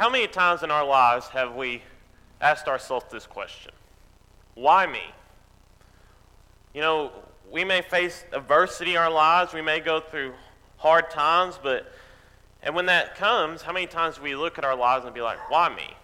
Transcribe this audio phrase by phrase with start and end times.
[0.00, 1.82] how many times in our lives have we
[2.40, 3.70] asked ourselves this question?
[4.54, 5.02] Why me?
[6.72, 7.12] You know,
[7.52, 10.32] we may face adversity in our lives, we may go through
[10.78, 11.92] hard times, but
[12.62, 15.20] and when that comes, how many times do we look at our lives and be
[15.20, 15.94] like, why me?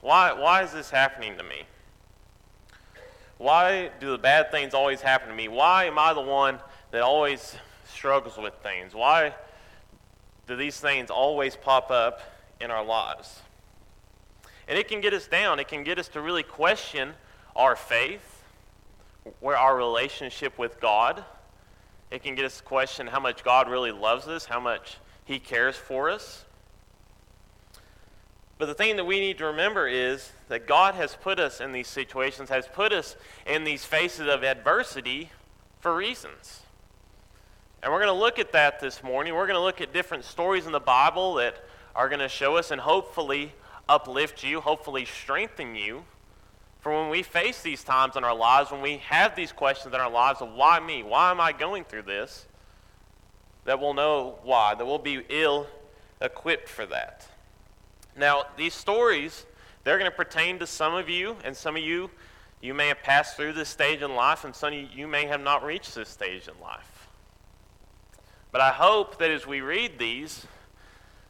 [0.00, 1.64] Why, why is this happening to me?
[3.36, 5.48] Why do the bad things always happen to me?
[5.48, 6.58] Why am I the one
[6.90, 8.94] that always struggles with things?
[8.94, 9.34] Why
[10.46, 12.22] do these things always pop up
[12.60, 13.40] in our lives?
[14.68, 15.58] And it can get us down.
[15.60, 17.12] It can get us to really question
[17.54, 18.42] our faith,
[19.40, 21.24] where our relationship with God.
[22.10, 25.38] It can get us to question how much God really loves us, how much He
[25.38, 26.44] cares for us.
[28.58, 31.72] But the thing that we need to remember is that God has put us in
[31.72, 35.30] these situations, has put us in these faces of adversity
[35.80, 36.62] for reasons.
[37.82, 39.34] And we're going to look at that this morning.
[39.34, 41.62] We're going to look at different stories in the Bible that
[41.96, 43.54] are going to show us and hopefully
[43.88, 46.04] uplift you, hopefully strengthen you
[46.86, 50.00] for when we face these times in our lives, when we have these questions in
[50.00, 51.02] our lives of why me?
[51.02, 52.46] Why am I going through this?
[53.64, 55.66] That we'll know why, that we'll be ill
[56.20, 57.26] equipped for that.
[58.16, 59.46] Now, these stories,
[59.82, 62.08] they're going to pertain to some of you, and some of you,
[62.60, 65.26] you may have passed through this stage in life, and some of you, you may
[65.26, 67.08] have not reached this stage in life.
[68.52, 70.46] But I hope that as we read these,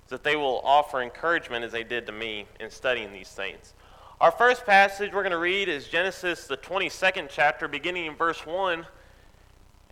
[0.09, 3.75] that they will offer encouragement as they did to me in studying these things.
[4.21, 8.47] Our first passage we're going to read is Genesis, the 22nd chapter, beginning in verse
[8.47, 8.87] 1.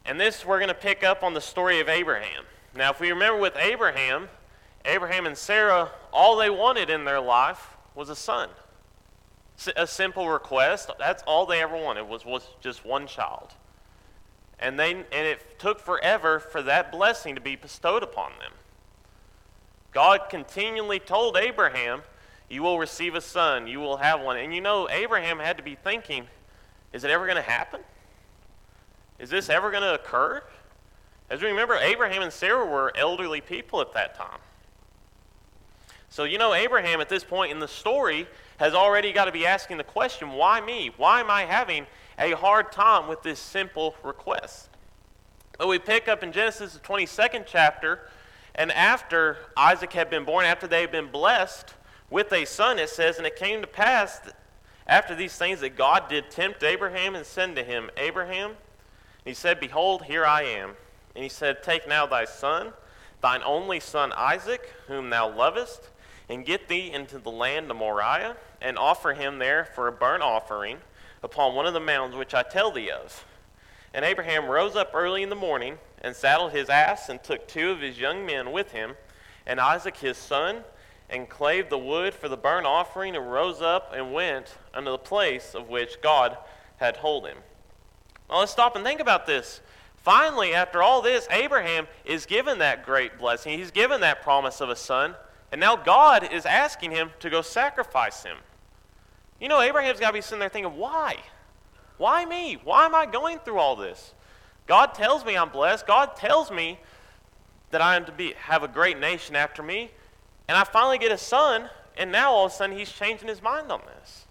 [0.07, 2.45] And this we're going to pick up on the story of Abraham.
[2.75, 4.29] Now, if we remember with Abraham,
[4.85, 8.49] Abraham and Sarah, all they wanted in their life was a son.
[9.77, 10.91] A simple request.
[10.99, 13.53] That's all they ever wanted was, was just one child.
[14.59, 18.53] And, they, and it took forever for that blessing to be bestowed upon them.
[19.95, 22.03] God continually told Abraham,
[22.51, 24.37] You will receive a son, you will have one.
[24.37, 26.27] And you know, Abraham had to be thinking,
[26.93, 27.81] Is it ever going to happen?
[29.19, 30.43] Is this ever going to occur?
[31.31, 34.41] As we remember, Abraham and Sarah were elderly people at that time.
[36.11, 38.27] So, you know, Abraham at this point in the story
[38.59, 40.91] has already got to be asking the question why me?
[40.97, 41.87] Why am I having
[42.19, 44.69] a hard time with this simple request?
[45.59, 48.09] But we pick up in Genesis, the 22nd chapter,
[48.55, 51.75] and after Isaac had been born, after they had been blessed
[52.11, 54.21] with a son, it says, And it came to pass
[54.87, 58.53] after these things that God did tempt Abraham and said to him, Abraham,
[59.25, 60.75] he said, Behold, here I am.
[61.15, 62.73] And he said, Take now thy son,
[63.21, 65.91] thine only son Isaac, whom thou lovest
[66.29, 70.23] and get thee into the land of Moriah, and offer him there for a burnt
[70.23, 70.79] offering
[71.23, 73.25] upon one of the mountains which I tell thee of.
[73.93, 77.71] And Abraham rose up early in the morning, and saddled his ass, and took two
[77.71, 78.95] of his young men with him,
[79.47, 80.63] and Isaac his son,
[81.09, 84.99] and clave the wood for the burnt offering, and rose up and went unto the
[84.99, 86.37] place of which God
[86.77, 87.39] had told him.
[88.29, 89.61] Now let's stop and think about this.
[89.97, 93.59] Finally, after all this, Abraham is given that great blessing.
[93.59, 95.15] He's given that promise of a son.
[95.51, 98.37] And now God is asking him to go sacrifice him.
[99.41, 101.17] You know, Abraham's got to be sitting there thinking, why?
[101.97, 102.59] Why me?
[102.63, 104.15] Why am I going through all this?
[104.67, 105.87] God tells me I'm blessed.
[105.87, 106.79] God tells me
[107.71, 109.91] that I am to be, have a great nation after me.
[110.49, 113.43] And I finally get a son, and now all of a sudden he's changing his
[113.43, 114.27] mind on this.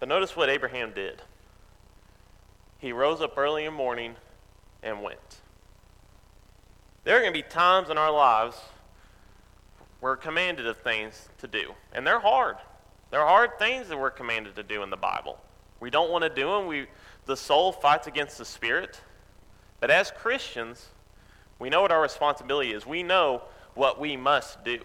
[0.00, 1.22] But notice what Abraham did.
[2.78, 4.14] He rose up early in the morning
[4.82, 5.38] and went.
[7.04, 8.56] There are going to be times in our lives
[10.00, 12.56] where we're commanded of things to do, and they're hard.
[13.10, 15.38] They're hard things that we're commanded to do in the Bible.
[15.80, 16.66] We don't want to do them.
[16.66, 16.86] We,
[17.28, 19.02] the soul fights against the spirit.
[19.80, 20.88] But as Christians,
[21.58, 22.86] we know what our responsibility is.
[22.86, 23.42] We know
[23.74, 24.80] what we must do.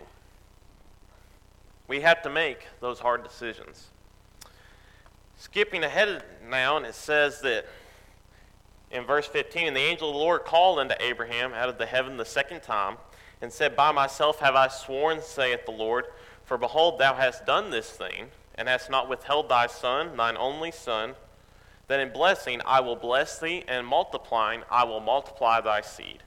[1.88, 3.88] We have to make those hard decisions.
[5.38, 7.66] Skipping ahead now, and it says that
[8.92, 11.86] in verse 15, and the angel of the Lord called unto Abraham out of the
[11.86, 12.98] heaven the second time,
[13.42, 16.06] and said, By myself have I sworn, saith the Lord,
[16.44, 20.72] for behold, thou hast done this thing, and hast not withheld thy son, thine only
[20.72, 21.16] son,
[21.94, 26.24] that in blessing I will bless thee, and multiplying I will multiply thy seed,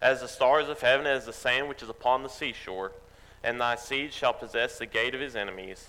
[0.00, 2.92] as the stars of heaven, as the sand which is upon the seashore.
[3.44, 5.88] And thy seed shall possess the gate of his enemies.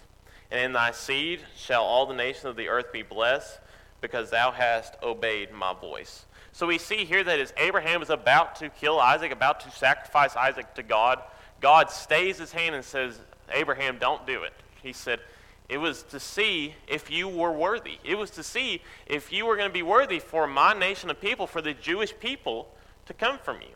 [0.52, 3.60] And in thy seed shall all the nations of the earth be blessed
[4.02, 6.26] because thou hast obeyed my voice.
[6.52, 10.36] So we see here that as Abraham is about to kill Isaac, about to sacrifice
[10.36, 11.22] Isaac to God,
[11.62, 13.18] God stays his hand and says,
[13.54, 14.54] Abraham, don't do it.
[14.84, 15.22] He said,
[15.70, 17.98] it was to see if you were worthy.
[18.04, 21.22] It was to see if you were going to be worthy for my nation of
[21.22, 22.74] people, for the Jewish people
[23.06, 23.76] to come from you.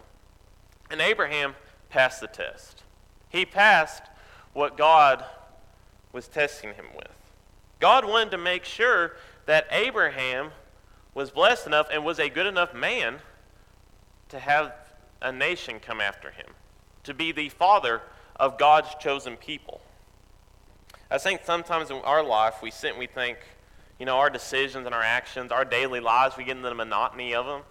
[0.89, 1.55] And Abraham
[1.89, 2.83] passed the test.
[3.29, 4.03] He passed
[4.53, 5.23] what God
[6.11, 7.07] was testing him with.
[7.79, 9.13] God wanted to make sure
[9.45, 10.51] that Abraham
[11.13, 13.19] was blessed enough and was a good enough man
[14.29, 14.73] to have
[15.21, 16.47] a nation come after him,
[17.03, 18.01] to be the father
[18.35, 19.81] of God's chosen people.
[21.09, 23.37] I think sometimes in our life we sit and we think,
[23.99, 27.33] you know, our decisions and our actions, our daily lives, we get into the monotony
[27.35, 27.61] of them.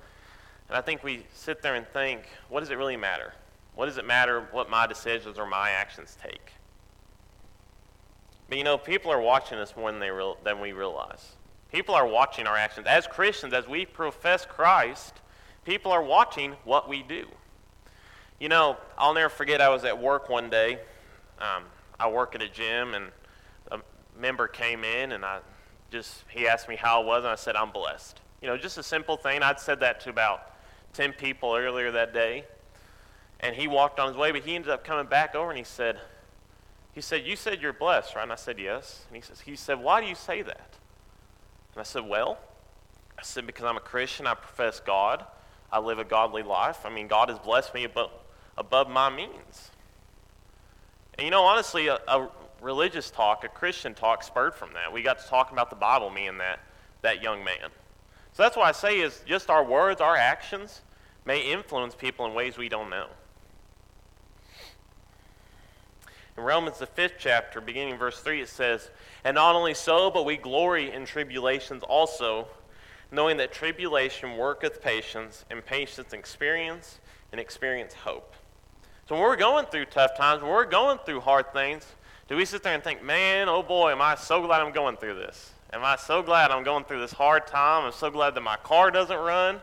[0.69, 3.35] And I think we sit there and think, what does it really matter?
[3.75, 6.53] What does it matter what my decisions or my actions take?
[8.49, 11.33] But you know, people are watching us more than, they real, than we realize.
[11.73, 12.87] People are watching our actions.
[12.87, 15.21] As Christians, as we profess Christ,
[15.65, 17.27] people are watching what we do.
[18.39, 20.79] You know, I'll never forget I was at work one day.
[21.41, 21.65] Um,
[21.99, 23.07] I work at a gym, and
[24.19, 25.41] member came in, and I
[25.91, 28.21] just he asked me how I was, and I said I'm blessed.
[28.41, 29.43] You know, just a simple thing.
[29.43, 30.53] I'd said that to about
[30.93, 32.45] ten people earlier that day,
[33.41, 35.65] and he walked on his way, but he ended up coming back over, and he
[35.65, 35.99] said,
[36.95, 39.57] he said, "You said you're blessed, right?" And I said, "Yes." And he says, he
[39.57, 40.71] said, "Why do you say that?"
[41.75, 42.39] And I said, "Well,"
[43.19, 44.27] I said, "because I'm a Christian.
[44.27, 45.25] I profess God.
[45.73, 46.87] I live a godly life.
[46.87, 48.11] I mean, God has blessed me above,
[48.57, 49.71] above my means."
[51.19, 52.29] And you know, honestly, a, a
[52.65, 54.93] religious talk, a Christian talk, spurred from that.
[54.93, 56.59] We got to talk about the Bible, me and that
[57.05, 57.71] that young man.
[58.33, 60.81] So that's why I say is just our words, our actions
[61.25, 63.07] may influence people in ways we don't know.
[66.37, 68.91] In Romans, the fifth chapter, beginning verse 3, it says,
[69.23, 72.49] And not only so, but we glory in tribulations also,
[73.13, 76.99] knowing that tribulation worketh patience, and patience experience,
[77.31, 78.35] and experience hope.
[79.09, 81.87] So when we're going through tough times, when we're going through hard things,
[82.29, 84.97] do we sit there and think, man, oh boy, am I so glad I'm going
[84.97, 85.53] through this?
[85.73, 87.85] Am I so glad I'm going through this hard time?
[87.85, 89.61] I'm so glad that my car doesn't run.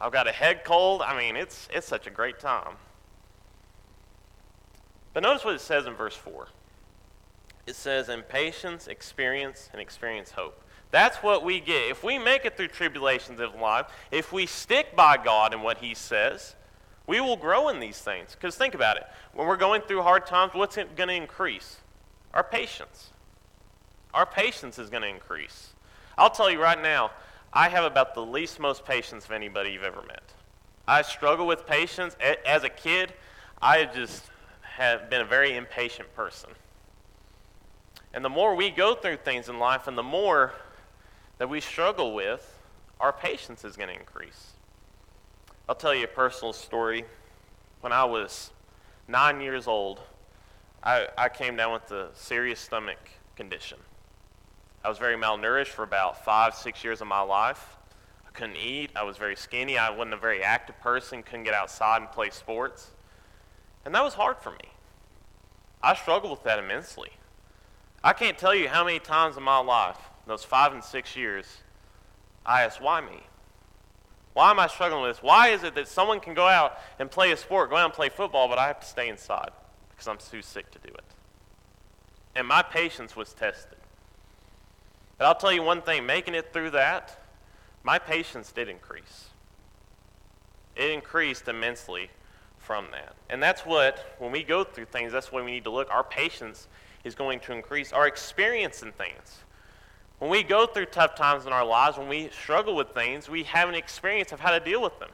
[0.00, 1.00] I've got a head cold.
[1.00, 2.74] I mean, it's, it's such a great time.
[5.14, 6.48] But notice what it says in verse 4.
[7.66, 10.60] It says, in patience, experience, and experience hope.
[10.90, 11.90] That's what we get.
[11.90, 15.78] If we make it through tribulations of life, if we stick by God and what
[15.78, 16.56] He says,
[17.06, 18.34] we will grow in these things.
[18.34, 19.04] Because think about it.
[19.32, 21.78] When we're going through hard times, what's going to increase?
[22.34, 23.10] Our patience.
[24.14, 25.70] Our patience is going to increase.
[26.16, 27.10] I'll tell you right now,
[27.52, 30.22] I have about the least most patience of anybody you've ever met.
[30.86, 32.16] I struggle with patience.
[32.46, 33.12] As a kid,
[33.60, 34.24] I just
[34.62, 36.50] have been a very impatient person.
[38.14, 40.52] And the more we go through things in life and the more
[41.38, 42.58] that we struggle with,
[43.00, 44.52] our patience is going to increase.
[45.68, 47.04] I'll tell you a personal story.
[47.80, 48.50] When I was
[49.08, 50.00] nine years old,
[50.84, 52.98] I, I came down with a serious stomach
[53.36, 53.78] condition.
[54.84, 57.76] I was very malnourished for about five, six years of my life.
[58.26, 58.90] I couldn't eat.
[58.96, 59.78] I was very skinny.
[59.78, 62.90] I wasn't a very active person, couldn't get outside and play sports.
[63.84, 64.70] And that was hard for me.
[65.82, 67.10] I struggled with that immensely.
[68.02, 71.46] I can't tell you how many times in my life, those five and six years,
[72.44, 73.20] I asked, why me?
[74.32, 75.22] Why am I struggling with this?
[75.22, 77.94] Why is it that someone can go out and play a sport, go out and
[77.94, 79.50] play football, but I have to stay inside
[80.02, 81.04] because I'm too sick to do it?
[82.34, 83.78] And my patience was tested.
[85.16, 87.20] But I'll tell you one thing making it through that,
[87.84, 89.28] my patience did increase.
[90.74, 92.10] It increased immensely
[92.58, 93.14] from that.
[93.30, 95.88] And that's what, when we go through things, that's why we need to look.
[95.90, 96.66] Our patience
[97.04, 97.92] is going to increase.
[97.92, 99.38] Our experience in things.
[100.18, 103.44] When we go through tough times in our lives, when we struggle with things, we
[103.44, 105.10] have an experience of how to deal with them.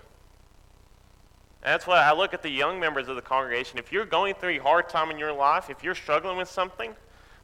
[1.68, 3.78] And that's why I look at the young members of the congregation.
[3.78, 6.96] If you're going through a hard time in your life, if you're struggling with something,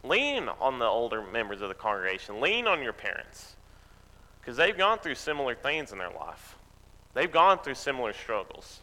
[0.03, 2.41] lean on the older members of the congregation.
[2.41, 3.57] Lean on your parents.
[4.41, 6.57] Because they've gone through similar things in their life,
[7.13, 8.81] they've gone through similar struggles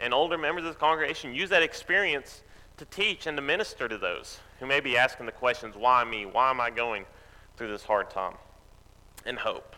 [0.00, 2.42] and older members of the congregation use that experience
[2.76, 6.26] to teach and to minister to those who may be asking the questions why me?
[6.26, 7.06] Why am I going
[7.56, 8.34] through this hard time?
[9.24, 9.76] And hope.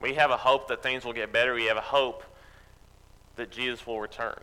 [0.00, 1.54] We have a hope that things will get better.
[1.54, 2.22] We have a hope
[3.36, 4.38] that Jesus will return.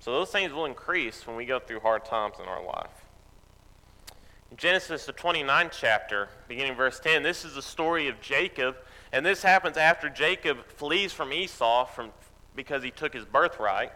[0.00, 3.04] So those things will increase when we go through hard times in our life.
[4.50, 8.76] In Genesis, the 29th chapter, beginning verse 10, this is the story of Jacob.
[9.12, 12.10] And this happens after Jacob flees from Esau, from,
[12.56, 13.92] because he took his birthright.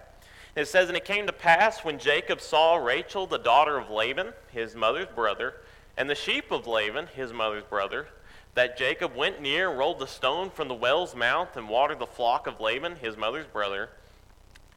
[0.57, 4.33] It says, And it came to pass when Jacob saw Rachel, the daughter of Laban,
[4.53, 5.55] his mother's brother,
[5.97, 8.09] and the sheep of Laban, his mother's brother,
[8.55, 12.07] that Jacob went near, and rolled the stone from the well's mouth, and watered the
[12.07, 13.91] flock of Laban, his mother's brother.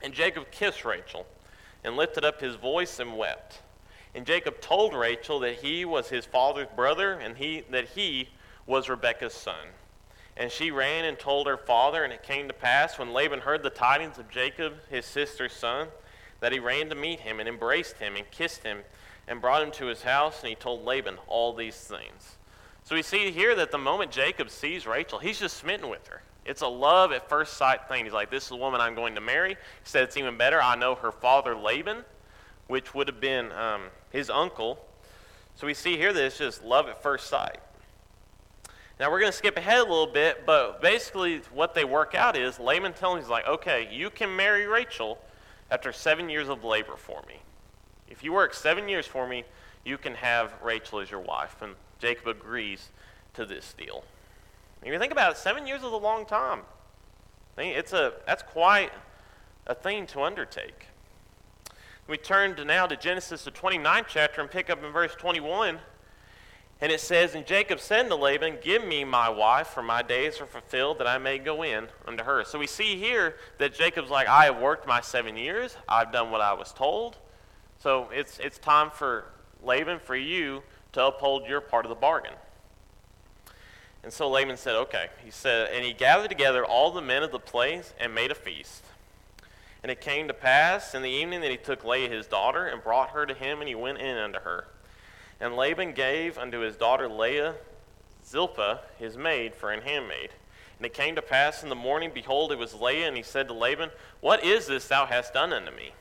[0.02, 1.26] And Jacob kissed Rachel,
[1.84, 3.62] and lifted up his voice and wept.
[4.16, 8.30] And Jacob told Rachel that he was his father's brother, and he, that he
[8.66, 9.68] was Rebekah's son.
[10.36, 13.64] And she ran and told her father, and it came to pass when Laban heard
[13.64, 15.88] the tidings of Jacob, his sister's son,
[16.40, 18.80] that he ran to meet him and embraced him and kissed him
[19.28, 22.37] and brought him to his house, and he told Laban all these things.
[22.88, 26.22] So we see here that the moment Jacob sees Rachel, he's just smitten with her.
[26.46, 28.06] It's a love at first sight thing.
[28.06, 29.56] He's like, This is the woman I'm going to marry.
[29.56, 30.62] He said, It's even better.
[30.62, 32.06] I know her father, Laban,
[32.68, 34.80] which would have been um, his uncle.
[35.56, 37.58] So we see here that it's just love at first sight.
[39.02, 42.38] Now we're going to skip ahead a little bit, but basically what they work out
[42.38, 45.20] is Laban tells him, he's like, okay, you can marry Rachel
[45.70, 47.42] after seven years of labor for me.
[48.10, 49.44] If you work seven years for me,
[49.84, 51.62] you can have Rachel as your wife.
[51.62, 52.90] And Jacob agrees
[53.34, 54.04] to this deal.
[54.82, 56.62] If you think about it, seven years is a long time.
[57.58, 58.92] It's a, that's quite
[59.66, 60.88] a thing to undertake.
[62.08, 65.80] We turn to now to Genesis, the 29th chapter, and pick up in verse 21.
[66.80, 70.40] And it says, And Jacob said to Laban, Give me my wife, for my days
[70.40, 72.44] are fulfilled, that I may go in unto her.
[72.46, 75.76] So we see here that Jacob's like, I have worked my seven years.
[75.90, 77.18] I've done what I was told.
[77.80, 79.26] So it's, it's time for
[79.64, 80.62] Laban, for you
[80.98, 82.34] to uphold your part of the bargain.
[84.04, 85.08] And so Laban said, Okay.
[85.24, 88.36] He said, And he gathered together all the men of the place and made a
[88.36, 88.84] feast.
[89.84, 92.84] And it came to pass in the evening that he took Leah his daughter and
[92.84, 94.66] brought her to him, and he went in unto her.
[95.40, 97.54] And Laban gave unto his daughter Leah
[98.26, 100.32] Zilpah, his maid, for an handmaid.
[100.80, 103.48] And it came to pass in the morning, behold, it was Leah, and he said
[103.48, 105.94] to Laban, What is this thou hast done unto me?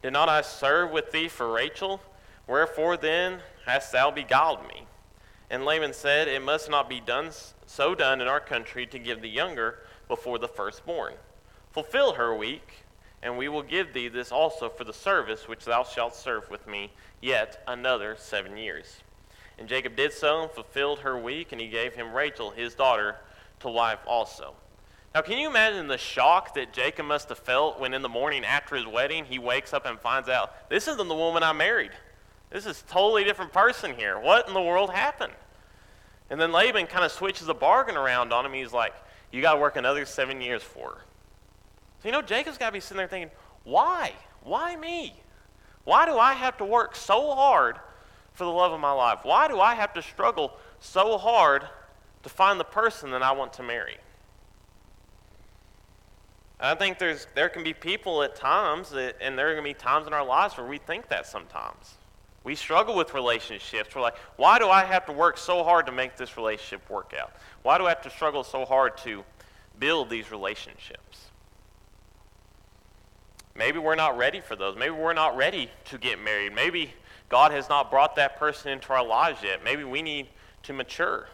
[0.00, 2.00] Did not I serve with thee for Rachel?
[2.46, 4.86] Wherefore then hast thou beguiled me?
[5.50, 7.30] And Laban said, It must not be done
[7.66, 11.14] so done in our country to give the younger before the firstborn.
[11.72, 12.84] Fulfill her week,
[13.22, 16.66] and we will give thee this also for the service which thou shalt serve with
[16.66, 19.02] me yet another seven years.
[19.58, 23.16] And Jacob did so and fulfilled her week, and he gave him Rachel, his daughter,
[23.60, 24.54] to wife also.
[25.14, 28.44] Now, can you imagine the shock that Jacob must have felt when in the morning
[28.44, 31.90] after his wedding he wakes up and finds out, this isn't the woman I married?
[32.50, 34.18] This is a totally different person here.
[34.18, 35.34] What in the world happened?
[36.30, 38.52] And then Laban kind of switches the bargain around on him.
[38.52, 38.94] He's like,
[39.30, 41.04] you got to work another seven years for her.
[42.02, 43.30] So, you know, Jacob's got to be sitting there thinking,
[43.64, 44.12] why?
[44.42, 45.14] Why me?
[45.84, 47.76] Why do I have to work so hard
[48.32, 49.20] for the love of my life?
[49.22, 51.64] Why do I have to struggle so hard
[52.22, 53.96] to find the person that I want to marry?
[56.60, 59.70] I think there's, there can be people at times, that, and there are going to
[59.70, 61.97] be times in our lives where we think that sometimes.
[62.48, 63.94] We struggle with relationships.
[63.94, 67.12] We're like, why do I have to work so hard to make this relationship work
[67.12, 67.30] out?
[67.60, 69.22] Why do I have to struggle so hard to
[69.78, 71.26] build these relationships?
[73.54, 74.78] Maybe we're not ready for those.
[74.78, 76.54] Maybe we're not ready to get married.
[76.54, 76.94] Maybe
[77.28, 79.62] God has not brought that person into our lives yet.
[79.62, 80.28] Maybe we need
[80.62, 81.28] to mature.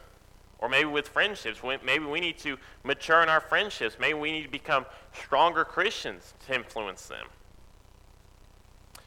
[0.58, 3.98] Or maybe with friendships, maybe we need to mature in our friendships.
[4.00, 7.28] Maybe we need to become stronger Christians to influence them.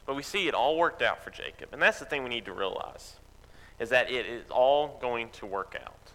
[0.08, 1.68] But we see it all worked out for Jacob.
[1.74, 3.16] And that's the thing we need to realize
[3.78, 6.12] is that it is all going to work out.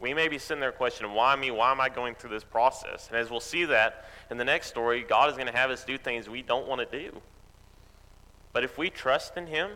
[0.00, 1.50] We may be sitting there questioning, why me?
[1.50, 3.08] Why am I going through this process?
[3.08, 5.84] And as we'll see that in the next story, God is going to have us
[5.84, 7.20] do things we don't want to do.
[8.54, 9.72] But if we trust in Him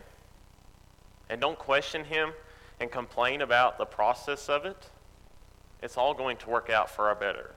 [1.29, 2.33] and don't question Him
[2.81, 4.89] and complain about the process of it,
[5.83, 7.51] it's all going to work out for our better.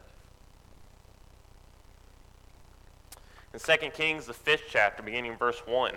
[3.58, 5.94] In 2 Kings, the fifth chapter, beginning verse 1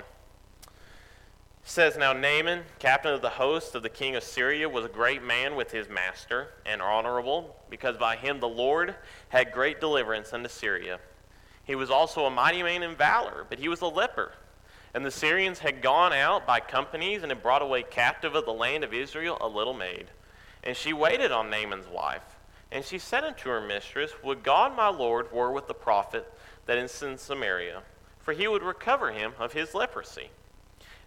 [1.62, 5.22] says now Naaman, captain of the host of the king of Syria, was a great
[5.22, 8.94] man with his master and honorable, because by him the Lord
[9.28, 11.00] had great deliverance unto Syria.
[11.62, 14.32] He was also a mighty man in valor, but he was a leper.
[14.94, 18.54] And the Syrians had gone out by companies and had brought away captive of the
[18.54, 20.06] land of Israel a little maid.
[20.64, 22.24] And she waited on Naaman's wife.
[22.72, 26.26] And she said unto her mistress, Would God my Lord were with the prophet
[26.70, 27.82] that is in Samaria,
[28.20, 30.30] for he would recover him of his leprosy.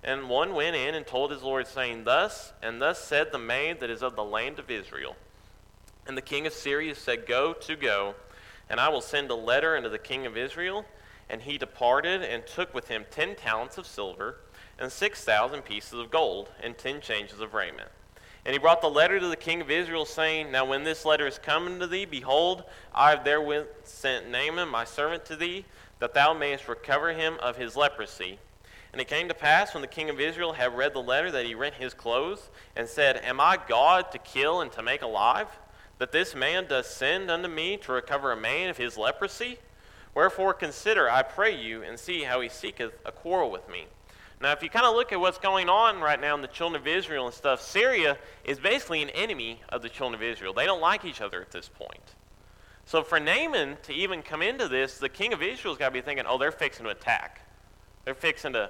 [0.03, 3.79] And one went in and told his Lord, saying, Thus and thus said the maid
[3.79, 5.15] that is of the land of Israel.
[6.05, 8.15] And the king of Syria said, Go to go,
[8.69, 10.83] and I will send a letter unto the king of Israel.
[11.29, 14.39] And he departed and took with him ten talents of silver,
[14.77, 17.87] and six thousand pieces of gold, and ten changes of raiment.
[18.45, 21.25] And he brought the letter to the king of Israel, saying, Now when this letter
[21.25, 25.65] is come to thee, behold, I have therewith sent Naaman my servant to thee,
[25.99, 28.39] that thou mayest recover him of his leprosy.
[28.91, 31.45] And it came to pass when the king of Israel had read the letter that
[31.45, 35.47] he rent his clothes and said, Am I God to kill and to make alive?
[35.97, 39.57] That this man does send unto me to recover a man of his leprosy?
[40.13, 43.87] Wherefore consider, I pray you, and see how he seeketh a quarrel with me.
[44.41, 46.81] Now, if you kind of look at what's going on right now in the children
[46.81, 50.53] of Israel and stuff, Syria is basically an enemy of the children of Israel.
[50.53, 52.15] They don't like each other at this point.
[52.85, 56.01] So for Naaman to even come into this, the king of Israel's got to be
[56.01, 57.41] thinking, oh, they're fixing to attack.
[58.03, 58.69] They're fixing to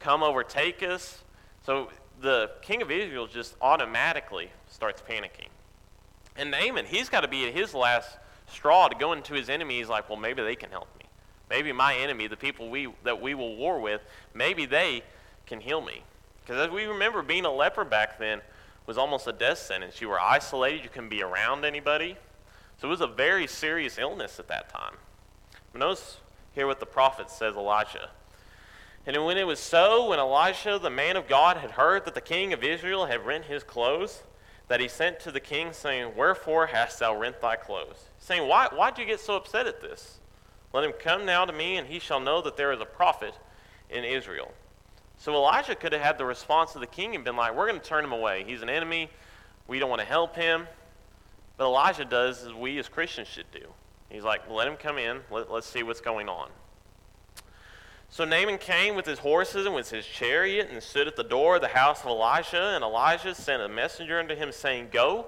[0.00, 1.22] come overtake us.
[1.64, 1.90] So
[2.20, 5.48] the king of Israel just automatically starts panicking.
[6.36, 8.18] And Naaman, he's got to be at his last
[8.48, 9.78] straw to go into his enemy.
[9.78, 10.88] He's like, well, maybe they can help.
[11.54, 14.00] Maybe my enemy, the people we, that we will war with,
[14.34, 15.04] maybe they
[15.46, 16.02] can heal me.
[16.40, 18.40] Because as we remember, being a leper back then
[18.88, 20.00] was almost a death sentence.
[20.00, 22.16] You were isolated, you couldn't be around anybody.
[22.76, 24.94] So it was a very serious illness at that time.
[25.70, 26.18] But notice
[26.56, 28.10] here what the prophet says, Elijah.
[29.06, 32.20] And when it was so, when Elisha, the man of God, had heard that the
[32.20, 34.24] king of Israel had rent his clothes,
[34.66, 38.08] that he sent to the king, saying, Wherefore hast thou rent thy clothes?
[38.18, 40.18] Saying, Why why'd you get so upset at this?
[40.74, 43.32] Let him come now to me, and he shall know that there is a prophet
[43.88, 44.52] in Israel.
[45.16, 47.80] So Elijah could have had the response of the king and been like, We're going
[47.80, 48.42] to turn him away.
[48.44, 49.08] He's an enemy.
[49.68, 50.66] We don't want to help him.
[51.56, 53.68] But Elijah does as we as Christians should do.
[54.10, 55.20] He's like, Let him come in.
[55.30, 56.50] Let, let's see what's going on.
[58.08, 61.54] So Naaman came with his horses and with his chariot and stood at the door
[61.54, 62.74] of the house of Elijah.
[62.74, 65.26] And Elijah sent a messenger unto him, saying, Go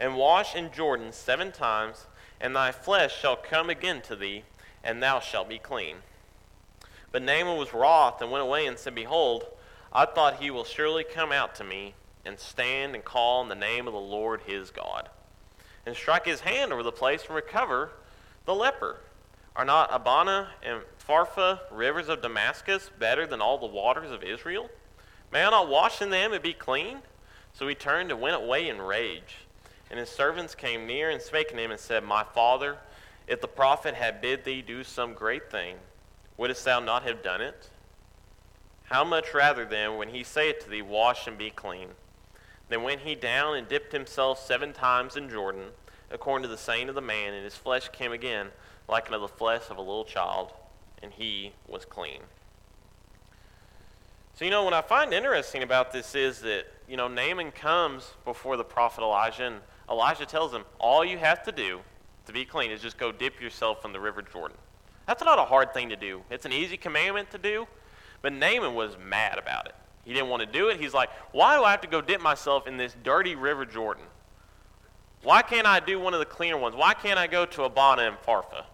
[0.00, 2.08] and wash in Jordan seven times,
[2.40, 4.42] and thy flesh shall come again to thee,
[4.82, 5.96] and thou shalt be clean.
[7.12, 9.46] But Naaman was wroth and went away and said, Behold,
[9.92, 11.94] I thought he will surely come out to me
[12.24, 15.08] and stand and call on the name of the Lord his God,
[15.84, 17.90] and strike his hand over the place and recover
[18.44, 18.98] the leper.
[19.56, 24.70] Are not Abana and Pharpar, rivers of Damascus, better than all the waters of Israel?
[25.32, 26.98] May I not wash in them and be clean?
[27.52, 29.38] So he turned and went away in rage.
[29.90, 32.78] And his servants came near and spake to him and said, My father,
[33.30, 35.76] if the prophet had bid thee do some great thing,
[36.36, 37.68] Wouldst thou not have done it?
[38.84, 41.90] How much rather then, when he saith to thee, Wash and be clean?
[42.68, 45.66] Then went he down and dipped himself seven times in Jordan,
[46.10, 48.48] according to the saying of the man, and his flesh came again
[48.88, 50.52] like unto the flesh of a little child,
[51.00, 52.22] and he was clean.
[54.34, 58.10] So, you know, what I find interesting about this is that, you know, Naaman comes
[58.24, 59.56] before the prophet Elijah, and
[59.88, 61.80] Elijah tells him, all you have to do
[62.30, 64.56] to be clean is just go dip yourself in the river Jordan.
[65.06, 66.22] That's not a hard thing to do.
[66.30, 67.66] It's an easy commandment to do.
[68.22, 69.74] But Naaman was mad about it.
[70.04, 70.80] He didn't want to do it.
[70.80, 74.04] He's like, why do I have to go dip myself in this dirty river Jordan?
[75.22, 76.74] Why can't I do one of the cleaner ones?
[76.74, 78.64] Why can't I go to Abana and Pharpar?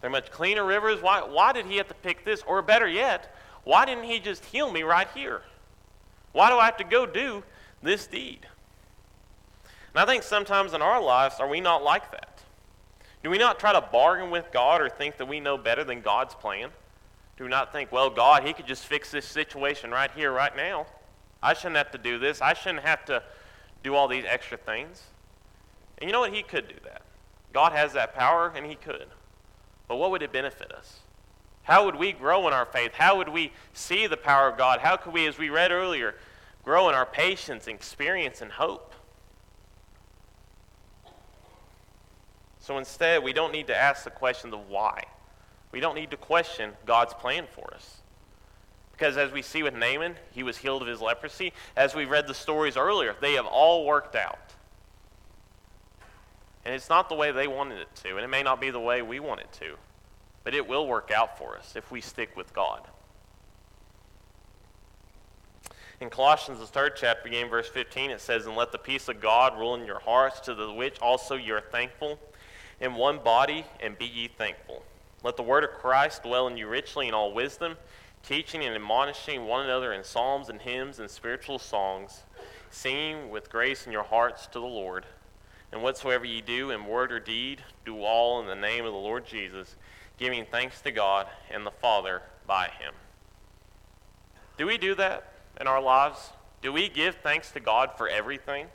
[0.00, 1.02] They're much cleaner rivers.
[1.02, 2.42] Why, why did he have to pick this?
[2.46, 5.42] Or better yet, why didn't he just heal me right here?
[6.32, 7.42] Why do I have to go do
[7.82, 8.46] this deed?
[9.64, 12.35] And I think sometimes in our lives, are we not like that?
[13.26, 16.00] Do we not try to bargain with God or think that we know better than
[16.00, 16.68] God's plan?
[17.36, 20.56] Do we not think, well, God, He could just fix this situation right here, right
[20.56, 20.86] now?
[21.42, 22.40] I shouldn't have to do this.
[22.40, 23.24] I shouldn't have to
[23.82, 25.02] do all these extra things.
[25.98, 26.32] And you know what?
[26.32, 27.02] He could do that.
[27.52, 29.06] God has that power, and He could.
[29.88, 31.00] But what would it benefit us?
[31.64, 32.92] How would we grow in our faith?
[32.94, 34.78] How would we see the power of God?
[34.78, 36.14] How could we, as we read earlier,
[36.62, 38.94] grow in our patience, experience, and hope?
[42.66, 45.04] So instead, we don't need to ask the question of why.
[45.70, 47.98] We don't need to question God's plan for us.
[48.90, 51.52] Because as we see with Naaman, he was healed of his leprosy.
[51.76, 54.52] As we read the stories earlier, they have all worked out.
[56.64, 58.80] And it's not the way they wanted it to, and it may not be the
[58.80, 59.76] way we want it to,
[60.42, 62.80] but it will work out for us if we stick with God.
[66.00, 69.20] In Colossians, the third chapter, beginning verse 15, it says, And let the peace of
[69.20, 72.18] God rule in your hearts, to the which also you are thankful
[72.80, 74.82] in one body, and be ye thankful.
[75.22, 77.76] Let the word of Christ dwell in you richly in all wisdom,
[78.22, 82.24] teaching and admonishing one another in psalms and hymns and spiritual songs,
[82.70, 85.06] singing with grace in your hearts to the Lord.
[85.72, 88.98] And whatsoever ye do in word or deed, do all in the name of the
[88.98, 89.76] Lord Jesus,
[90.18, 92.94] giving thanks to God and the Father by him.
[94.56, 96.30] Do we do that in our lives?
[96.62, 98.68] Do we give thanks to God for everything?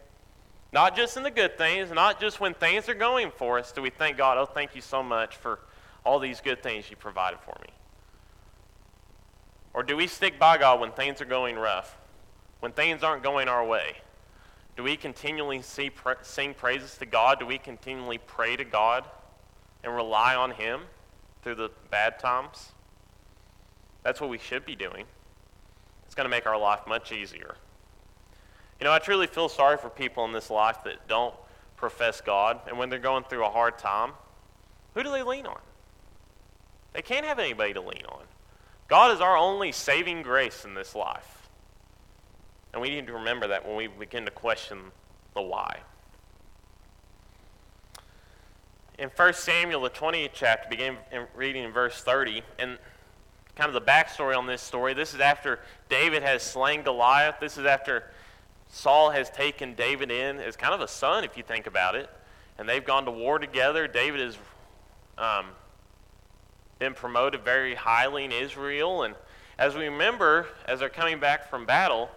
[0.74, 3.82] Not just in the good things, not just when things are going for us, do
[3.82, 5.60] we thank God, oh, thank you so much for
[6.06, 7.70] all these good things you provided for me?
[9.74, 11.98] Or do we stick by God when things are going rough,
[12.62, 13.98] when things aren't going our way?
[14.78, 17.40] Do we continually see, sing praises to God?
[17.40, 19.04] Do we continually pray to God
[19.84, 20.82] and rely on Him
[21.42, 22.72] through the bad times?
[24.04, 25.06] That's what we should be doing.
[26.06, 27.56] It's going to make our life much easier.
[28.82, 31.36] You know, I truly feel sorry for people in this life that don't
[31.78, 34.14] profess God, and when they're going through a hard time,
[34.96, 35.60] who do they lean on?
[36.94, 38.24] They can't have anybody to lean on.
[38.88, 41.48] God is our only saving grace in this life.
[42.74, 44.80] And we need to remember that when we begin to question
[45.36, 45.82] the why.
[48.98, 50.98] In 1 Samuel, the 20th chapter, begin
[51.36, 52.80] reading in verse 30, and
[53.56, 54.96] kind of the backstory on this story.
[54.96, 57.36] This is after David has slain Goliath.
[57.40, 58.06] This is after
[58.72, 62.10] Saul has taken David in as kind of a son, if you think about it.
[62.58, 63.88] And they've gone to war together.
[63.88, 64.38] David has
[65.18, 65.48] um,
[66.80, 69.04] been promoted very highly in Israel.
[69.04, 69.14] And
[69.60, 72.10] as we remember, as they're coming back from battle,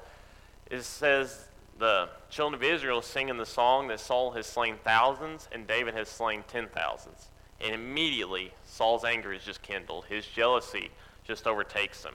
[0.71, 1.47] it says
[1.79, 6.09] the children of Israel singing the song that Saul has slain thousands and David has
[6.09, 7.31] slain ten thousands.
[7.61, 10.05] And immediately, Saul's anger is just kindled.
[10.05, 10.90] His jealousy
[11.25, 12.14] just overtakes him.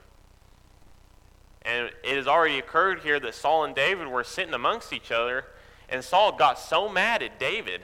[1.70, 5.46] And it has already occurred here that Saul and David were sitting amongst each other,
[5.88, 7.82] and Saul got so mad at David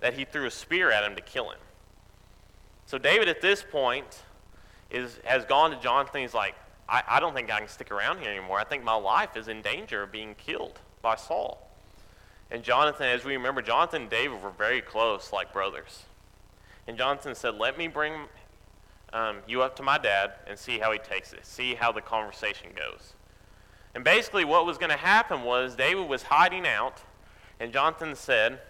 [0.00, 1.58] that he threw a spear at him to kill him.
[2.86, 4.22] So David at this point
[4.90, 6.22] is, has gone to Jonathan.
[6.22, 6.56] He's like,
[6.88, 8.58] I, I don't think I can stick around here anymore.
[8.58, 11.70] I think my life is in danger of being killed by Saul.
[12.50, 16.04] And Jonathan, as we remember, Jonathan and David were very close, like brothers.
[16.88, 18.14] And Jonathan said, Let me bring
[19.12, 22.00] um, you up to my dad and see how he takes it, see how the
[22.00, 23.12] conversation goes.
[23.98, 27.02] And basically, what was going to happen was David was hiding out,
[27.58, 28.60] and Jonathan said,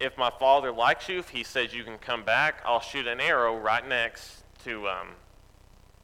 [0.00, 3.20] If my father likes you, if he says you can come back, I'll shoot an
[3.20, 5.08] arrow right next to, um,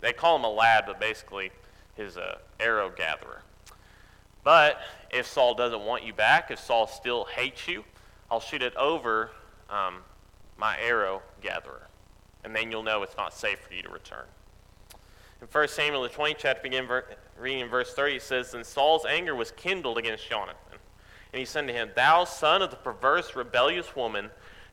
[0.03, 1.51] they call him a lad, but basically
[1.95, 3.41] his uh, arrow gatherer.
[4.43, 7.85] But if Saul doesn't want you back, if Saul still hates you,
[8.31, 9.31] I'll shoot it over
[9.71, 10.03] um,
[10.59, 11.89] my arrow gatherer.
[12.45, 14.27] And then you'll know it's not safe for you to return.
[15.41, 17.05] In 1 Samuel, the 20th chapter, begin ver-
[17.39, 20.79] reading in verse 30, it says, Then Saul's anger was kindled against Jonathan.
[21.33, 24.31] And he said to him, Thou son of the perverse, rebellious woman,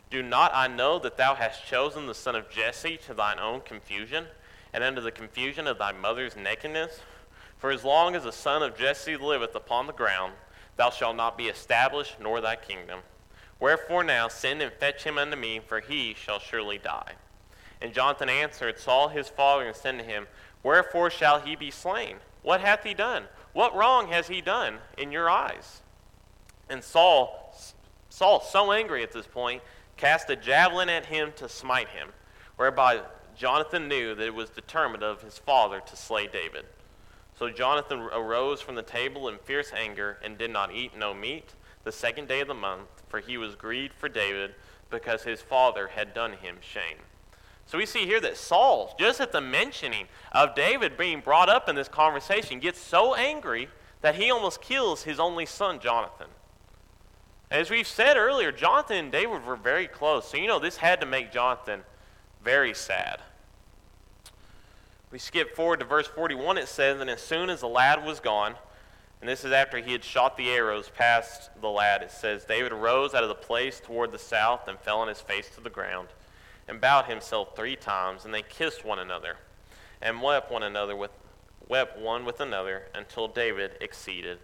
[0.10, 3.62] do not I know that thou hast chosen the son of Jesse to thine own
[3.62, 4.26] confusion,
[4.74, 7.00] and unto the confusion of thy mother's nakedness?
[7.58, 10.34] For as long as the son of Jesse liveth upon the ground,
[10.78, 13.00] thou shalt not be established, nor thy kingdom.
[13.60, 17.14] Wherefore now send and fetch him unto me, for he shall surely die.
[17.82, 20.28] And Jonathan answered Saul his father and said to him,
[20.64, 22.18] Wherefore shall he be slain?
[22.44, 23.26] What hath he done?
[23.54, 25.82] What wrong has he done in your eyes?
[26.70, 27.54] And Saul,
[28.10, 29.62] Saul, so angry at this point,
[29.98, 32.10] cast a javelin at him to smite him,
[32.56, 33.02] whereby
[33.36, 36.66] Jonathan knew that it was determined of his father to slay David.
[37.38, 41.56] So Jonathan arose from the table in fierce anger and did not eat no meat
[41.84, 44.54] the second day of the month, for he was grieved for David
[44.90, 46.98] because his father had done him shame.
[47.72, 51.70] So we see here that Saul, just at the mentioning of David being brought up
[51.70, 53.70] in this conversation, gets so angry
[54.02, 56.28] that he almost kills his only son, Jonathan.
[57.50, 60.28] As we've said earlier, Jonathan and David were very close.
[60.28, 61.84] So you know this had to make Jonathan
[62.44, 63.22] very sad.
[65.10, 66.58] We skip forward to verse 41.
[66.58, 68.56] It says, And as soon as the lad was gone,
[69.22, 72.74] and this is after he had shot the arrows past the lad, it says, David
[72.74, 75.70] arose out of the place toward the south and fell on his face to the
[75.70, 76.10] ground
[76.72, 79.36] and bowed himself three times, and they kissed one another
[80.02, 81.12] and wept one another with
[81.68, 84.40] wept one with another until David exceeded.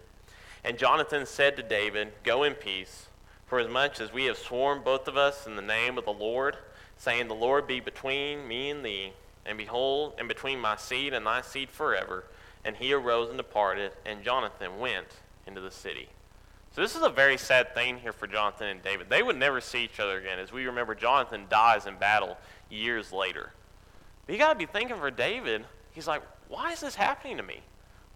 [0.62, 3.06] And Jonathan said to David, Go in peace,
[3.46, 6.12] for as much as we have sworn both of us in the name of the
[6.12, 6.58] Lord,
[6.98, 9.14] saying, The Lord be between me and thee,
[9.46, 12.24] and behold, and between my seed and thy seed forever.
[12.62, 16.10] And he arose and departed, and Jonathan went into the city.
[16.74, 19.08] So this is a very sad thing here for Jonathan and David.
[19.08, 20.38] They would never see each other again.
[20.38, 22.36] As we remember, Jonathan dies in battle
[22.70, 23.52] years later.
[24.26, 27.42] But you got to be thinking for David, he's like, why is this happening to
[27.42, 27.62] me?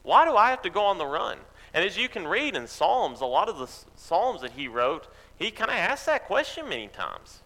[0.03, 1.39] Why do I have to go on the run?
[1.75, 5.09] And as you can read in Psalms, a lot of the Psalms that he wrote,
[5.37, 7.41] he kind of asked that question many times.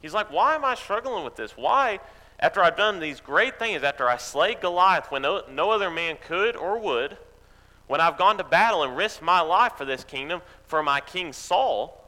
[0.00, 1.56] He's like, why am I struggling with this?
[1.56, 2.00] Why
[2.38, 6.16] after I've done these great things, after I slayed Goliath when no, no other man
[6.26, 7.16] could or would,
[7.86, 11.32] when I've gone to battle and risked my life for this kingdom, for my king
[11.32, 11.98] Saul,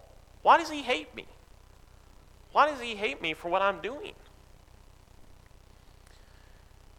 [0.43, 1.27] why does he hate me?
[2.53, 4.13] Why does he hate me for what I'm doing?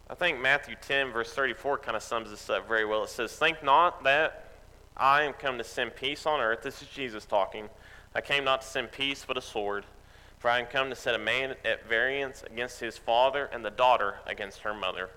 [0.09, 3.03] I think Matthew 10, verse 34, kind of sums this up very well.
[3.03, 4.49] It says, Think not that
[4.95, 6.61] I am come to send peace on earth.
[6.61, 7.69] This is Jesus talking.
[8.13, 9.85] I came not to send peace, but a sword.
[10.38, 13.71] For I am come to set a man at variance against his father, and the
[13.71, 15.09] daughter against her mother,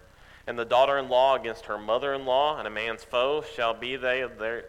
[0.49, 3.75] and the daughter in law against her mother in law, and a man's foe shall
[3.75, 4.65] be they of their,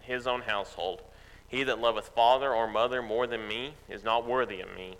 [0.00, 1.00] his own household.
[1.46, 4.96] He that loveth father or mother more than me is not worthy of me,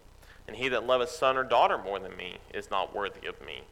[0.46, 3.62] and he that loveth son or daughter more than me is not worthy of me.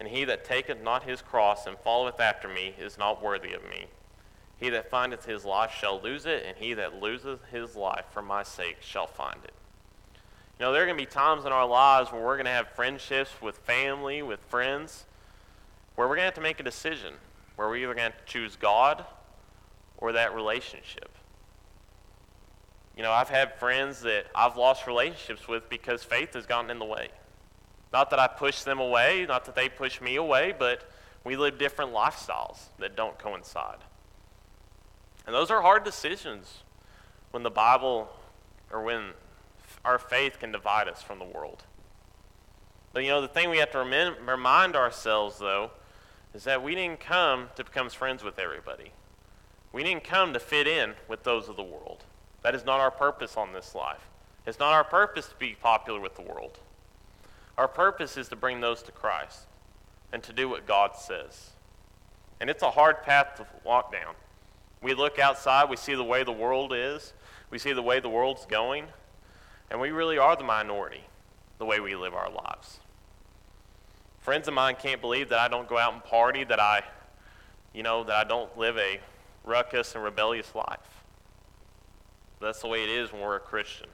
[0.00, 3.62] And he that taketh not his cross and followeth after me is not worthy of
[3.64, 3.88] me.
[4.56, 8.22] He that findeth his life shall lose it, and he that loseth his life for
[8.22, 9.52] my sake shall find it.
[10.58, 12.52] You know, there are going to be times in our lives where we're going to
[12.52, 15.04] have friendships with family, with friends,
[15.98, 17.12] where we're going to have to make a decision,
[17.56, 19.04] where we're either going to choose God
[19.96, 21.10] or that relationship.
[22.96, 26.78] You know, I've had friends that I've lost relationships with because faith has gotten in
[26.78, 27.08] the way.
[27.92, 30.88] Not that I push them away, not that they push me away, but
[31.24, 33.78] we live different lifestyles that don't coincide.
[35.26, 36.62] And those are hard decisions
[37.32, 38.08] when the Bible
[38.70, 39.14] or when
[39.84, 41.64] our faith can divide us from the world.
[42.92, 45.72] But you know, the thing we have to remind ourselves, though,
[46.38, 48.92] is that we didn't come to become friends with everybody.
[49.72, 52.04] We didn't come to fit in with those of the world.
[52.42, 54.06] That is not our purpose on this life.
[54.46, 56.60] It's not our purpose to be popular with the world.
[57.56, 59.46] Our purpose is to bring those to Christ
[60.12, 61.50] and to do what God says.
[62.40, 64.14] And it's a hard path to walk down.
[64.80, 67.14] We look outside, we see the way the world is,
[67.50, 68.84] we see the way the world's going,
[69.72, 71.02] and we really are the minority
[71.58, 72.78] the way we live our lives.
[74.28, 76.82] Friends of mine can't believe that I don't go out and party, that I,
[77.72, 79.00] you know, that I don't live a
[79.42, 81.02] ruckus and rebellious life.
[82.38, 83.86] That's the way it is when we're a Christian.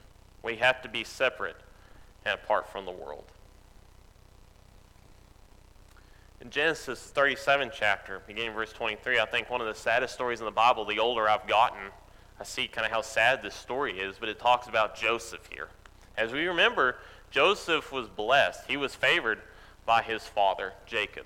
[0.43, 1.55] We have to be separate
[2.25, 3.23] and apart from the world.
[6.41, 10.45] In Genesis 37 chapter, beginning verse 23, I think one of the saddest stories in
[10.45, 11.79] the Bible, the older I've gotten,
[12.41, 15.69] I see kind of how sad this story is, but it talks about Joseph here.
[16.17, 16.97] As we remember,
[17.31, 18.67] Joseph was blessed.
[18.67, 19.39] He was favored
[19.85, 21.25] by his father, Jacob.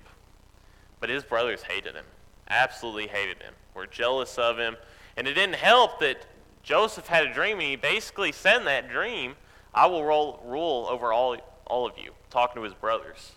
[1.00, 2.04] But his brothers hated him,
[2.48, 4.76] absolutely hated him, were jealous of him.
[5.16, 6.26] And it didn't help that
[6.62, 9.36] Joseph had a dream, and he basically said in that dream,
[9.74, 13.32] I will roll, rule over all, all of you, talking to his brothers.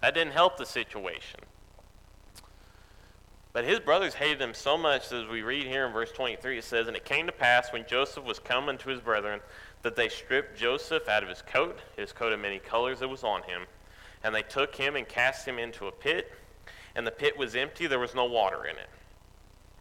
[0.00, 1.40] That didn't help the situation.
[3.52, 6.64] But his brothers hated him so much, as we read here in verse 23, it
[6.64, 9.40] says, And it came to pass when Joseph was come unto his brethren,
[9.82, 13.22] that they stripped Joseph out of his coat, his coat of many colors that was
[13.22, 13.62] on him,
[14.24, 16.32] and they took him and cast him into a pit,
[16.96, 18.88] and the pit was empty, there was no water in it.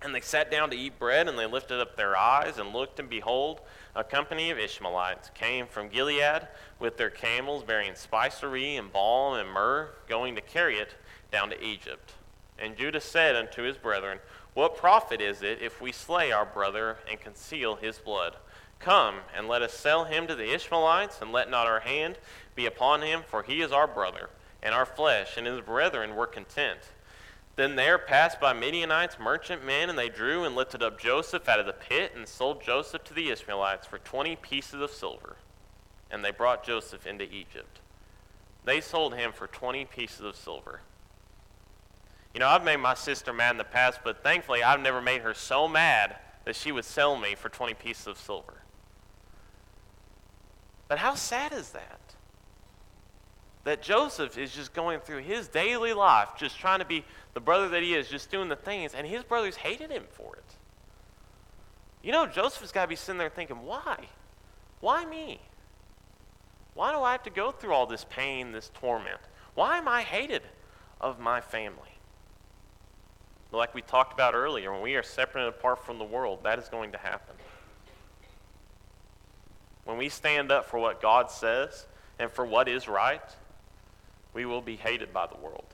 [0.01, 2.99] And they sat down to eat bread, and they lifted up their eyes and looked,
[2.99, 3.62] and behold,
[3.95, 9.49] a company of Ishmaelites came from Gilead with their camels bearing spicery and balm and
[9.49, 10.95] myrrh, going to carry it
[11.32, 12.12] down to Egypt.
[12.60, 14.19] And Judah said unto his brethren,
[14.56, 18.36] What profit is it if we slay our brother and conceal his blood?
[18.84, 22.17] Come, and let us sell him to the Ishmaelites, and let not our hand
[22.54, 24.30] be upon him, for he is our brother,
[24.62, 26.80] and our flesh, and his brethren were content.
[27.56, 31.65] Then there passed by Midianites merchantmen, and they drew and lifted up Joseph out of
[31.65, 35.38] the pit, and sold Joseph to the Ishmaelites for twenty pieces of silver.
[36.12, 37.80] And they brought Joseph into Egypt.
[38.65, 40.82] They sold him for twenty pieces of silver.
[42.34, 45.22] You know, I've made my sister mad in the past, but thankfully I've never made
[45.22, 48.63] her so mad that she would sell me for 20 pieces of silver.
[50.93, 51.99] But how sad is that?
[53.63, 57.03] That Joseph is just going through his daily life, just trying to be
[57.34, 60.36] the brother that he is, just doing the things, and his brothers hated him for
[60.36, 60.45] it.
[62.03, 64.06] You know, Joseph's got to be sitting there thinking, why?
[64.82, 65.41] Why me?
[66.75, 69.19] Why do I have to go through all this pain, this torment?
[69.56, 70.43] Why am I hated
[71.01, 71.97] of my family?
[73.51, 76.69] Like we talked about earlier, when we are separated apart from the world, that is
[76.69, 77.33] going to happen.
[79.86, 81.86] When we stand up for what God says
[82.19, 83.22] and for what is right,
[84.34, 85.65] we will be hated by the world.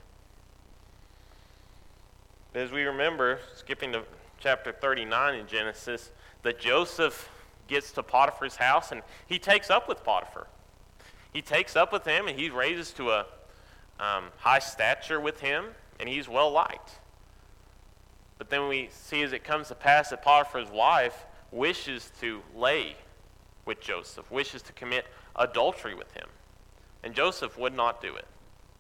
[2.56, 4.04] As we remember, skipping to
[4.40, 7.30] chapter 39 in Genesis, that Joseph
[7.68, 10.48] gets to Potiphar's house and he takes up with Potiphar.
[11.32, 13.26] He takes up with him and he raises to a
[14.00, 15.66] um, high stature with him
[16.00, 17.00] and he's well liked.
[18.40, 22.96] But then we see as it comes to pass that Potiphar's wife wishes to lay
[23.66, 26.28] with Joseph, wishes to commit adultery with him.
[27.04, 28.26] And Joseph would not do it.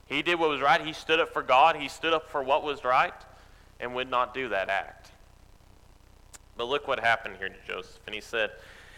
[0.07, 0.83] He did what was right.
[0.83, 1.75] He stood up for God.
[1.75, 3.13] He stood up for what was right
[3.79, 5.11] and would not do that act.
[6.57, 8.01] But look what happened here to Joseph.
[8.05, 8.51] And he said,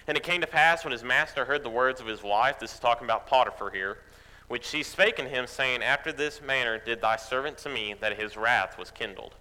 [0.08, 2.74] And it came to pass when his master heard the words of his wife, this
[2.74, 4.00] is talking about Potiphar here,
[4.48, 8.17] which she spake unto him, saying, After this manner did thy servant to me, that
[8.17, 9.36] his wrath was kindled.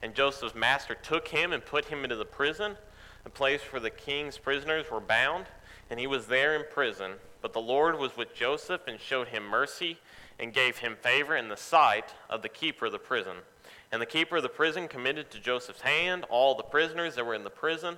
[0.00, 2.76] And Joseph's master took him and put him into the prison,
[3.24, 5.46] the place where the king's prisoners were bound
[5.90, 7.12] and he was there in prison.
[7.42, 9.98] But the Lord was with Joseph and showed him mercy
[10.38, 13.36] and gave him favor in the sight of the keeper of the prison.
[13.92, 17.34] And the keeper of the prison committed to Joseph's hand all the prisoners that were
[17.34, 17.96] in the prison,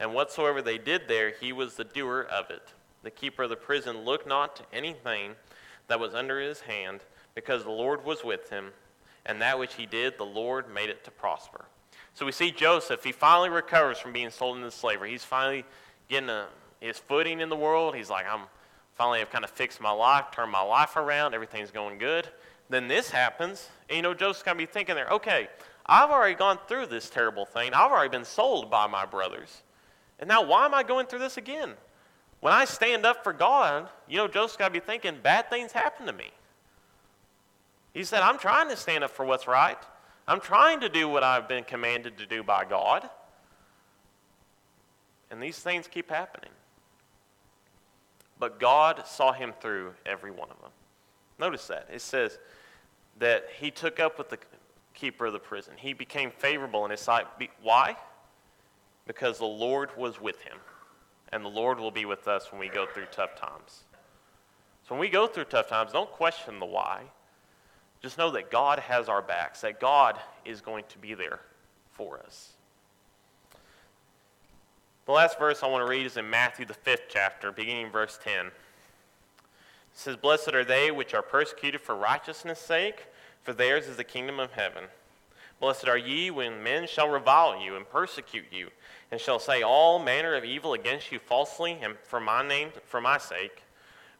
[0.00, 2.74] and whatsoever they did there, he was the doer of it.
[3.02, 5.32] The keeper of the prison looked not to anything
[5.86, 7.00] that was under his hand,
[7.34, 8.72] because the Lord was with him,
[9.24, 11.66] and that which he did, the Lord made it to prosper.
[12.14, 15.12] So we see Joseph, he finally recovers from being sold into slavery.
[15.12, 15.64] He's finally
[16.08, 16.48] getting a
[16.80, 17.94] his footing in the world.
[17.94, 18.42] He's like, I'm
[18.94, 21.32] finally have kind of fixed my life, turned my life around.
[21.32, 22.28] Everything's going good.
[22.68, 23.68] then this happens.
[23.88, 25.48] And you know, Joseph's to be thinking there, okay,
[25.86, 27.72] I've already gone through this terrible thing.
[27.72, 29.62] I've already been sold by my brothers.
[30.18, 31.74] And now why am I going through this again?
[32.40, 35.72] When I stand up for God, you know, Joseph's got to be thinking, bad things
[35.72, 36.30] happen to me.
[37.94, 39.78] He said, I'm trying to stand up for what's right.
[40.26, 43.08] I'm trying to do what I've been commanded to do by God.
[45.30, 46.50] And these things keep happening.
[48.38, 50.70] But God saw him through every one of them.
[51.38, 51.88] Notice that.
[51.92, 52.38] It says
[53.18, 54.38] that he took up with the
[54.94, 55.74] keeper of the prison.
[55.76, 57.26] He became favorable in his sight.
[57.62, 57.96] Why?
[59.06, 60.56] Because the Lord was with him.
[61.32, 63.84] And the Lord will be with us when we go through tough times.
[64.88, 67.02] So when we go through tough times, don't question the why.
[68.00, 71.40] Just know that God has our backs, that God is going to be there
[71.92, 72.52] for us.
[75.08, 78.20] The last verse I want to read is in Matthew, the fifth chapter, beginning verse
[78.22, 78.48] 10.
[78.48, 78.52] It
[79.94, 83.06] says, Blessed are they which are persecuted for righteousness' sake,
[83.42, 84.84] for theirs is the kingdom of heaven.
[85.60, 88.68] Blessed are ye when men shall revile you and persecute you,
[89.10, 93.00] and shall say all manner of evil against you falsely, and for my name, for
[93.00, 93.62] my sake.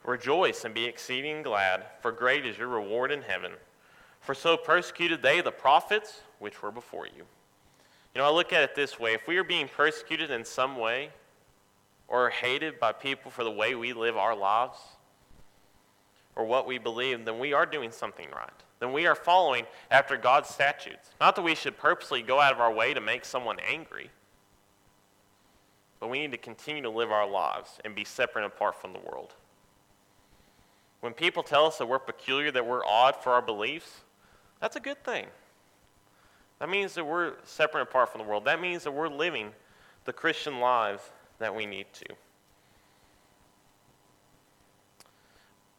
[0.07, 3.53] Rejoice and be exceeding glad, for great is your reward in heaven.
[4.22, 7.27] For so persecuted they the prophets which were before you.
[8.14, 10.77] You know, I look at it this way if we are being persecuted in some
[10.77, 11.11] way,
[12.09, 14.79] or hated by people for the way we live our lives,
[16.35, 18.51] or what we believe, then we are doing something right.
[18.81, 21.11] Then we are following after God's statutes.
[21.21, 24.11] Not that we should purposely go out of our way to make someone angry,
[26.01, 28.92] but we need to continue to live our lives and be separate and apart from
[28.92, 29.35] the world.
[31.01, 34.01] When people tell us that we're peculiar, that we're odd for our beliefs,
[34.61, 35.27] that's a good thing.
[36.59, 38.44] That means that we're separate apart from the world.
[38.44, 39.53] That means that we're living
[40.05, 41.03] the Christian lives
[41.38, 42.07] that we need to.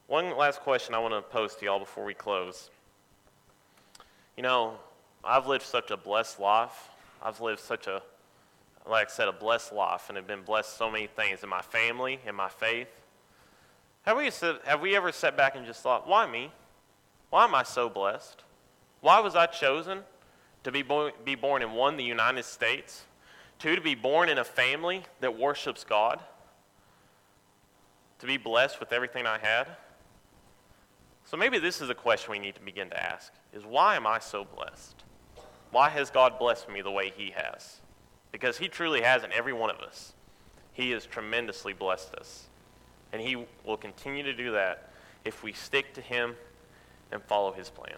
[0.08, 2.70] One last question I want to pose to y'all before we close.
[4.38, 4.76] You know,
[5.24, 6.90] I've lived such a blessed life.
[7.22, 8.02] I've lived such a,
[8.90, 11.62] like I said, a blessed life and have been blessed so many things in my
[11.62, 12.88] family, in my faith.
[14.04, 14.32] Have we,
[14.66, 16.52] have we ever sat back and just thought, why me?
[17.30, 18.44] Why am I so blessed?
[19.02, 20.00] Why was I chosen
[20.64, 23.04] to be, bo- be born in one, the United States,
[23.58, 26.22] two, to be born in a family that worships God,
[28.20, 29.68] to be blessed with everything I had?
[31.26, 34.08] So maybe this is a question we need to begin to ask is why am
[34.08, 35.04] I so blessed?
[35.72, 37.82] Why has God blessed me the way he has?
[38.32, 40.14] Because he truly has in every one of us.
[40.74, 42.48] He has tremendously blessed us.
[43.12, 44.92] And he will continue to do that
[45.26, 46.36] if we stick to him
[47.12, 47.98] and follow his plan.